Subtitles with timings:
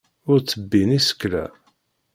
[0.29, 1.45] Ur ttebbin isekla.